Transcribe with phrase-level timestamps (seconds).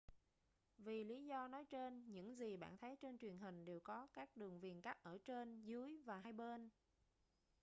[0.77, 4.29] vì lý do nói trên những gì bạn thấy trên truyền hình đều có các
[4.37, 6.69] đường viền cắt ở trên dưới và hai bên